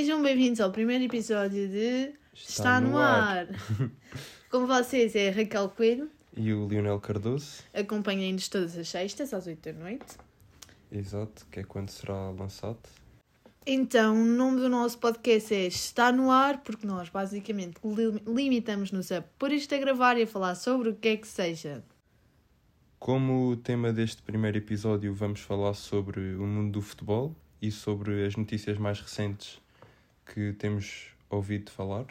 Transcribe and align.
Sejam 0.00 0.22
bem-vindos 0.22 0.62
ao 0.62 0.70
primeiro 0.70 1.04
episódio 1.04 1.68
de 1.68 2.14
Está, 2.32 2.80
no, 2.80 2.96
ar. 2.96 3.46
Com 4.50 4.66
vocês 4.66 5.14
é 5.14 5.28
Raquel 5.28 5.68
Coelho. 5.68 6.10
E 6.34 6.54
o 6.54 6.66
Lionel 6.66 6.98
Cardoso. 6.98 7.62
Acompanhem-nos 7.74 8.48
todas 8.48 8.78
as 8.78 8.88
sextas, 8.88 9.34
às 9.34 9.46
8 9.46 9.60
da 9.60 9.78
noite. 9.78 10.16
Exato, 10.90 11.46
que 11.50 11.60
é 11.60 11.64
quando 11.64 11.90
será 11.90 12.30
lançado. 12.30 12.78
Então, 13.66 14.14
o 14.14 14.24
nome 14.24 14.62
do 14.62 14.70
nosso 14.70 14.96
podcast 14.98 15.52
é 15.52 15.66
Está 15.66 16.10
no 16.10 16.30
Ar, 16.30 16.62
porque 16.62 16.86
nós 16.86 17.10
basicamente 17.10 17.74
limitamos-nos 18.26 19.12
a 19.12 19.20
pôr 19.20 19.52
isto 19.52 19.74
a 19.74 19.78
gravar 19.78 20.16
e 20.16 20.22
a 20.22 20.26
falar 20.26 20.54
sobre 20.54 20.88
o 20.88 20.96
que 20.96 21.08
é 21.08 21.16
que 21.18 21.28
seja. 21.28 21.84
Como 22.98 23.54
tema 23.58 23.92
deste 23.92 24.22
primeiro 24.22 24.56
episódio, 24.56 25.12
vamos 25.12 25.40
falar 25.40 25.74
sobre 25.74 26.36
o 26.36 26.46
mundo 26.46 26.72
do 26.72 26.80
futebol 26.80 27.36
e 27.60 27.70
sobre 27.70 28.24
as 28.24 28.34
notícias 28.34 28.78
mais 28.78 28.98
recentes 28.98 29.60
que 30.32 30.52
temos 30.54 31.08
ouvido 31.28 31.70
falar. 31.70 32.06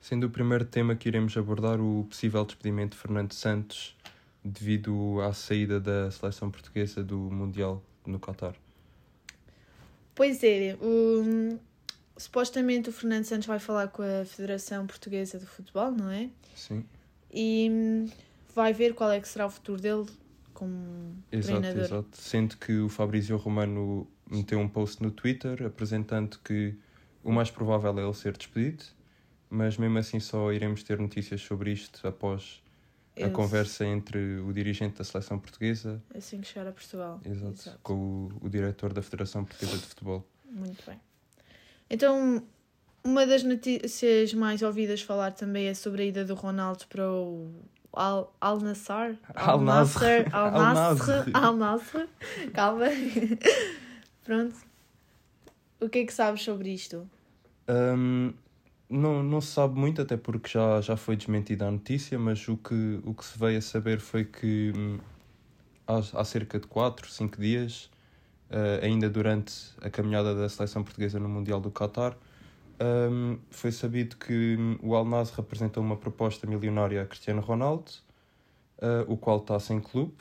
Sendo 0.00 0.26
o 0.26 0.30
primeiro 0.30 0.64
tema 0.64 0.96
que 0.96 1.08
iremos 1.08 1.36
abordar 1.36 1.80
o 1.80 2.04
possível 2.08 2.44
despedimento 2.44 2.96
de 2.96 3.02
Fernando 3.02 3.32
Santos 3.32 3.96
devido 4.44 5.20
à 5.20 5.32
saída 5.32 5.80
da 5.80 6.10
seleção 6.10 6.50
portuguesa 6.50 7.02
do 7.04 7.16
Mundial 7.16 7.82
no 8.04 8.18
Qatar. 8.18 8.54
Pois 10.14 10.42
é, 10.42 10.76
um, 10.82 11.58
supostamente 12.16 12.90
o 12.90 12.92
Fernando 12.92 13.24
Santos 13.24 13.46
vai 13.46 13.60
falar 13.60 13.88
com 13.88 14.02
a 14.02 14.24
Federação 14.24 14.86
Portuguesa 14.86 15.38
de 15.38 15.46
Futebol, 15.46 15.92
não 15.92 16.10
é? 16.10 16.28
Sim. 16.56 16.84
E 17.32 17.68
hum, 17.70 18.10
vai 18.54 18.72
ver 18.72 18.94
qual 18.94 19.10
é 19.10 19.20
que 19.20 19.28
será 19.28 19.46
o 19.46 19.50
futuro 19.50 19.80
dele 19.80 20.06
como 20.52 21.16
exato, 21.30 21.60
treinador. 21.60 21.84
Exato, 21.84 22.08
sendo 22.12 22.56
que 22.56 22.78
o 22.78 22.88
Fabrício 22.88 23.36
Romano 23.36 24.06
meteu 24.28 24.58
um 24.58 24.68
post 24.68 25.02
no 25.02 25.10
Twitter 25.10 25.64
apresentando 25.64 26.38
que 26.44 26.74
o 27.22 27.32
mais 27.32 27.50
provável 27.50 27.96
é 27.98 28.02
ele 28.02 28.14
ser 28.14 28.36
despedido, 28.36 28.84
mas 29.48 29.76
mesmo 29.76 29.98
assim 29.98 30.20
só 30.20 30.52
iremos 30.52 30.82
ter 30.82 30.98
notícias 30.98 31.40
sobre 31.40 31.72
isto 31.72 32.06
após 32.06 32.62
a 33.20 33.28
conversa 33.28 33.84
entre 33.84 34.40
o 34.40 34.52
dirigente 34.52 34.96
da 34.96 35.04
seleção 35.04 35.38
portuguesa 35.38 36.02
assim 36.14 36.40
que 36.40 36.46
chegar 36.46 36.66
a 36.66 36.72
Portugal 36.72 37.20
exato, 37.26 37.52
exato. 37.52 37.78
com 37.82 37.92
o, 37.92 38.32
o 38.40 38.48
diretor 38.48 38.90
da 38.94 39.02
Federação 39.02 39.44
Portuguesa 39.44 39.76
de 39.76 39.86
Futebol. 39.86 40.26
Muito 40.50 40.82
bem. 40.86 40.98
Então, 41.90 42.42
uma 43.04 43.26
das 43.26 43.42
notícias 43.42 44.32
mais 44.32 44.62
ouvidas 44.62 45.02
falar 45.02 45.32
também 45.32 45.66
é 45.66 45.74
sobre 45.74 46.02
a 46.02 46.06
ida 46.06 46.24
do 46.24 46.34
Ronaldo 46.34 46.86
para 46.88 47.10
o 47.10 47.52
Al, 47.92 48.34
Al 48.40 48.60
Nassr. 48.60 49.18
Al 49.34 49.60
Nassr. 49.60 50.26
Al 50.32 50.52
Nassr. 50.52 51.30
Al 51.34 51.56
Nassr. 51.56 52.08
Calma. 52.54 52.86
Pronto. 54.24 54.56
O 55.82 55.88
que 55.88 55.98
é 55.98 56.06
que 56.06 56.14
sabes 56.14 56.42
sobre 56.42 56.70
isto? 56.70 57.10
Um, 57.68 58.32
não, 58.88 59.22
não 59.22 59.40
se 59.40 59.48
sabe 59.48 59.76
muito, 59.78 60.00
até 60.00 60.16
porque 60.16 60.48
já, 60.48 60.80
já 60.80 60.96
foi 60.96 61.16
desmentida 61.16 61.66
a 61.66 61.70
notícia, 61.72 62.16
mas 62.18 62.46
o 62.46 62.56
que, 62.56 63.00
o 63.04 63.12
que 63.12 63.24
se 63.24 63.36
veio 63.36 63.58
a 63.58 63.60
saber 63.60 63.98
foi 63.98 64.24
que 64.24 64.72
hum, 64.76 64.98
há, 65.86 66.20
há 66.20 66.24
cerca 66.24 66.60
de 66.60 66.68
4, 66.68 67.10
5 67.10 67.40
dias, 67.40 67.90
uh, 68.50 68.84
ainda 68.84 69.10
durante 69.10 69.52
a 69.80 69.90
caminhada 69.90 70.36
da 70.36 70.48
seleção 70.48 70.84
portuguesa 70.84 71.18
no 71.18 71.28
Mundial 71.28 71.60
do 71.60 71.70
Qatar, 71.70 72.16
um, 73.10 73.38
foi 73.50 73.72
sabido 73.72 74.16
que 74.16 74.56
hum, 74.56 74.78
o 74.82 74.94
Al 74.94 75.04
Nassr 75.04 75.40
apresentou 75.40 75.82
uma 75.82 75.96
proposta 75.96 76.46
milionária 76.46 77.02
a 77.02 77.06
Cristiano 77.06 77.40
Ronaldo, 77.40 77.90
uh, 78.78 79.12
o 79.12 79.16
qual 79.16 79.38
está 79.38 79.58
sem 79.58 79.80
clube, 79.80 80.14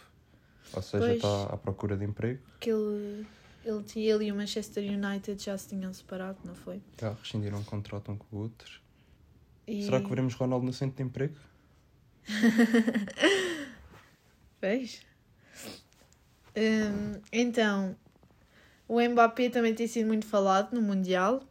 ou 0.74 0.82
seja, 0.82 1.06
pois, 1.06 1.16
está 1.18 1.54
à 1.54 1.58
procura 1.58 1.96
de 1.96 2.06
emprego. 2.06 2.40
Que 2.60 2.72
ele, 2.72 3.28
ele, 3.64 3.84
ele 3.96 4.26
e 4.26 4.32
o 4.32 4.36
Manchester 4.36 4.84
United 4.84 5.44
já 5.44 5.58
se 5.58 5.70
tinham 5.70 5.94
separado, 5.94 6.40
não 6.44 6.56
foi? 6.56 6.82
Já 7.00 7.14
rescindiram 7.14 7.60
um 7.60 7.64
contrato 7.64 8.12
um 8.12 8.18
com 8.18 8.36
o 8.36 8.40
outro. 8.40 8.82
E... 9.68 9.86
Será 9.86 10.02
que 10.02 10.10
veremos 10.10 10.34
Ronaldo 10.34 10.66
no 10.66 10.74
centro 10.74 10.98
de 10.98 11.04
emprego? 11.04 11.36
Vês? 14.62 15.02
Um, 16.56 17.22
então, 17.32 17.96
o 18.88 19.02
Mbappé 19.02 19.50
também 19.50 19.74
tem 19.74 19.88
sido 19.88 20.08
muito 20.08 20.26
falado 20.26 20.74
no 20.74 20.82
Mundial 20.82 21.44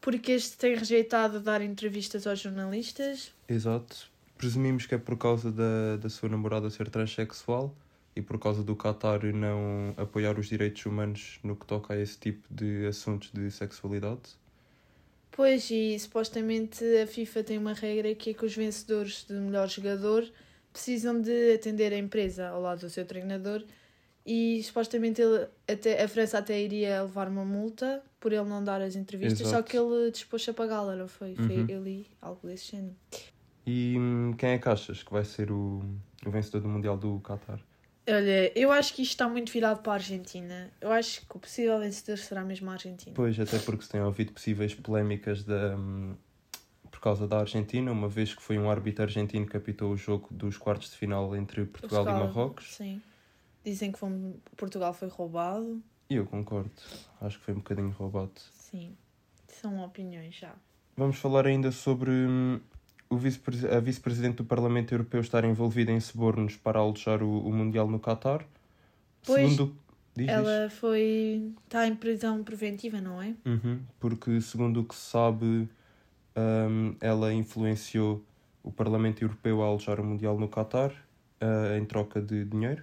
porque 0.00 0.32
este 0.32 0.56
tem 0.56 0.74
rejeitado 0.74 1.40
dar 1.40 1.60
entrevistas 1.60 2.26
aos 2.26 2.40
jornalistas. 2.40 3.32
Exato. 3.48 4.10
Presumimos 4.36 4.86
que 4.86 4.94
é 4.94 4.98
por 4.98 5.18
causa 5.18 5.50
da, 5.50 5.96
da 5.96 6.08
sua 6.08 6.28
namorada 6.28 6.70
ser 6.70 6.88
transexual 6.88 7.74
e 8.18 8.22
por 8.22 8.36
causa 8.36 8.64
do 8.64 8.74
Qatar 8.74 9.24
não 9.32 9.94
apoiar 9.96 10.36
os 10.40 10.48
direitos 10.48 10.84
humanos 10.84 11.38
no 11.44 11.54
que 11.54 11.64
toca 11.64 11.94
a 11.94 11.96
esse 11.96 12.18
tipo 12.18 12.42
de 12.52 12.84
assuntos 12.86 13.30
de 13.32 13.48
sexualidade. 13.48 14.36
Pois, 15.30 15.70
e 15.70 15.96
supostamente 16.00 16.84
a 17.00 17.06
FIFA 17.06 17.44
tem 17.44 17.58
uma 17.58 17.72
regra 17.72 18.12
que 18.16 18.30
é 18.30 18.34
que 18.34 18.44
os 18.44 18.56
vencedores 18.56 19.24
de 19.24 19.34
melhor 19.34 19.68
jogador 19.68 20.28
precisam 20.72 21.20
de 21.20 21.54
atender 21.54 21.92
a 21.92 21.96
empresa 21.96 22.48
ao 22.48 22.60
lado 22.60 22.80
do 22.80 22.90
seu 22.90 23.06
treinador 23.06 23.62
e 24.26 24.60
supostamente 24.64 25.22
ele, 25.22 25.46
até, 25.68 26.02
a 26.02 26.08
França 26.08 26.38
até 26.38 26.60
iria 26.60 27.02
levar 27.02 27.28
uma 27.28 27.44
multa 27.44 28.02
por 28.18 28.32
ele 28.32 28.48
não 28.48 28.64
dar 28.64 28.82
as 28.82 28.96
entrevistas, 28.96 29.42
Exato. 29.42 29.56
só 29.56 29.62
que 29.62 29.78
ele 29.78 30.10
dispôs 30.10 30.46
a 30.48 30.52
pagá-la, 30.52 30.96
não 30.96 31.06
foi? 31.06 31.36
Foi 31.36 31.60
uhum. 31.60 31.66
ele 31.68 32.06
algo 32.20 32.48
desse 32.48 32.72
género. 32.72 32.96
E 33.64 33.94
hum, 33.96 34.34
quem 34.36 34.50
é 34.50 34.58
que 34.58 34.68
achas 34.68 35.04
que 35.04 35.12
vai 35.12 35.24
ser 35.24 35.52
o, 35.52 35.84
o 36.26 36.30
vencedor 36.32 36.62
do 36.62 36.68
Mundial 36.68 36.96
do 36.96 37.20
Qatar? 37.20 37.60
Olha, 38.08 38.58
eu 38.58 38.72
acho 38.72 38.94
que 38.94 39.02
isto 39.02 39.12
está 39.12 39.28
muito 39.28 39.52
virado 39.52 39.82
para 39.82 39.92
a 39.92 39.94
Argentina. 39.96 40.70
Eu 40.80 40.90
acho 40.90 41.26
que 41.26 41.36
o 41.36 41.38
possível 41.38 41.78
vencedor 41.78 42.16
será 42.16 42.42
mesmo 42.42 42.70
a 42.70 42.72
Argentina. 42.72 43.14
Pois, 43.14 43.38
até 43.38 43.58
porque 43.58 43.84
se 43.84 43.90
tem 43.90 44.00
ouvido 44.00 44.32
possíveis 44.32 44.74
polémicas 44.74 45.44
da, 45.44 45.76
hum, 45.76 46.16
por 46.90 47.00
causa 47.00 47.28
da 47.28 47.38
Argentina, 47.38 47.92
uma 47.92 48.08
vez 48.08 48.34
que 48.34 48.42
foi 48.42 48.58
um 48.58 48.70
árbitro 48.70 49.04
argentino 49.04 49.46
que 49.46 49.56
apitou 49.56 49.92
o 49.92 49.96
jogo 49.96 50.28
dos 50.30 50.56
quartos 50.56 50.90
de 50.90 50.96
final 50.96 51.36
entre 51.36 51.66
Portugal, 51.66 52.04
Portugal 52.04 52.24
e 52.24 52.26
Marrocos. 52.26 52.76
Sim. 52.76 53.02
Dizem 53.62 53.92
que 53.92 53.98
Portugal 54.56 54.94
foi 54.94 55.08
roubado. 55.08 55.82
E 56.08 56.16
eu 56.16 56.24
concordo. 56.24 56.70
Acho 57.20 57.38
que 57.38 57.44
foi 57.44 57.52
um 57.52 57.58
bocadinho 57.58 57.90
roubado. 57.90 58.32
Sim. 58.52 58.96
São 59.46 59.84
opiniões 59.84 60.34
já. 60.34 60.54
Vamos 60.96 61.18
falar 61.18 61.46
ainda 61.46 61.70
sobre 61.70 62.10
hum, 62.10 62.60
vice 63.16 63.40
a 63.70 63.80
vice-presidente 63.80 64.36
do 64.36 64.44
Parlamento 64.44 64.92
Europeu 64.92 65.20
estar 65.20 65.44
envolvida 65.44 65.90
em 65.90 66.00
subornos 66.00 66.56
para 66.56 66.78
alojar 66.78 67.22
o, 67.22 67.46
o 67.46 67.52
Mundial 67.52 67.88
no 67.88 67.98
Qatar. 67.98 68.44
Pois, 69.24 69.52
segundo, 69.52 69.76
diz, 70.14 70.28
ela 70.28 70.68
foi. 70.70 71.52
está 71.64 71.86
em 71.86 71.94
prisão 71.94 72.42
preventiva, 72.44 73.00
não 73.00 73.22
é? 73.22 73.34
Uhum, 73.44 73.80
porque, 73.98 74.40
segundo 74.40 74.80
o 74.80 74.84
que 74.84 74.94
se 74.94 75.10
sabe, 75.10 75.68
um, 76.36 76.94
ela 77.00 77.32
influenciou 77.32 78.24
o 78.62 78.70
Parlamento 78.70 79.22
Europeu 79.22 79.62
a 79.62 79.66
alojar 79.66 80.00
o 80.00 80.04
Mundial 80.04 80.38
no 80.38 80.48
Qatar 80.48 80.90
uh, 80.90 81.76
em 81.78 81.84
troca 81.84 82.20
de 82.20 82.44
dinheiro. 82.44 82.82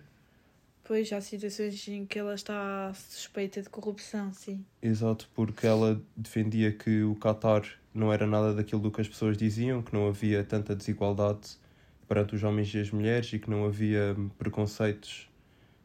Pois, 0.83 1.11
há 1.11 1.19
situações 1.19 1.87
em 1.87 2.05
que 2.05 2.19
ela 2.19 2.35
está 2.35 2.93
suspeita 2.93 3.61
de 3.61 3.69
corrupção, 3.69 4.31
sim. 4.31 4.63
Exato, 4.81 5.27
porque 5.33 5.65
ela 5.65 5.99
defendia 6.15 6.71
que 6.71 7.01
o 7.01 7.15
Qatar 7.15 7.63
não 7.95 8.11
era 8.11 8.27
nada 8.27 8.53
daquilo 8.53 8.81
do 8.81 8.91
que 8.91 8.99
as 8.99 9.07
pessoas 9.07 9.37
diziam, 9.37 9.81
que 9.81 9.93
não 9.93 10.07
havia 10.07 10.43
tanta 10.43 10.75
desigualdade 10.75 11.57
perante 12.07 12.35
os 12.35 12.43
homens 12.43 12.71
e 12.73 12.79
as 12.79 12.91
mulheres 12.91 13.31
e 13.31 13.39
que 13.39 13.49
não 13.49 13.65
havia 13.65 14.15
preconceitos 14.37 15.29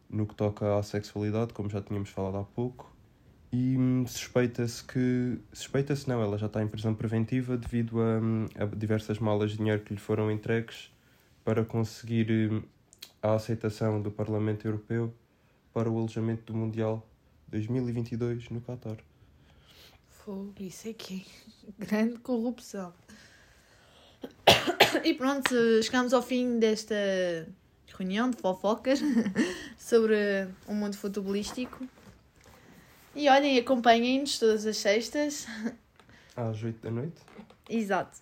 no 0.08 0.26
que 0.26 0.34
toca 0.34 0.76
à 0.76 0.82
sexualidade, 0.82 1.54
como 1.54 1.70
já 1.70 1.80
tínhamos 1.80 2.10
falado 2.10 2.36
há 2.38 2.44
pouco. 2.44 2.92
E 3.52 3.76
hum, 3.76 4.04
suspeita-se 4.06 4.82
que. 4.84 5.38
Suspeita-se 5.52 6.08
não, 6.08 6.20
ela 6.20 6.36
já 6.36 6.46
está 6.46 6.62
em 6.62 6.68
prisão 6.68 6.94
preventiva 6.94 7.56
devido 7.56 8.00
a, 8.00 8.18
hum, 8.20 8.46
a 8.56 8.64
diversas 8.66 9.18
malas 9.20 9.52
de 9.52 9.58
dinheiro 9.58 9.82
que 9.82 9.94
lhe 9.94 10.00
foram 10.00 10.30
entregues 10.30 10.92
para 11.44 11.64
conseguir 11.64 12.50
hum, 12.50 12.62
a 13.22 13.34
aceitação 13.34 14.02
do 14.02 14.10
Parlamento 14.10 14.66
Europeu 14.66 15.14
para 15.72 15.88
o 15.88 15.96
alojamento 15.96 16.52
do 16.52 16.58
Mundial 16.58 17.06
2022 17.48 18.50
no 18.50 18.60
Qatar. 18.60 18.98
Fogo, 20.08 20.52
isso 20.60 20.88
é 20.88 20.92
grande 21.80 22.18
corrupção. 22.18 22.92
E 25.04 25.14
pronto, 25.14 25.54
chegamos 25.82 26.12
ao 26.12 26.22
fim 26.22 26.58
desta 26.58 26.94
reunião 27.96 28.30
de 28.30 28.36
fofocas 28.36 29.00
sobre 29.78 30.48
o 30.66 30.74
mundo 30.74 30.96
futebolístico. 30.96 31.86
E 33.14 33.28
olhem, 33.28 33.58
acompanhem-nos 33.58 34.38
todas 34.38 34.66
as 34.66 34.76
sextas. 34.76 35.46
Às 36.36 36.62
8 36.62 36.80
da 36.80 36.90
noite. 36.90 37.20
Exato. 37.68 38.18